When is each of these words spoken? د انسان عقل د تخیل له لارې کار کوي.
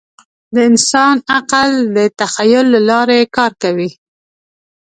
د 0.53 0.55
انسان 0.69 1.15
عقل 1.35 1.71
د 1.95 1.97
تخیل 2.19 2.65
له 2.73 2.79
لارې 2.89 3.19
کار 3.37 3.51
کوي. 3.63 3.89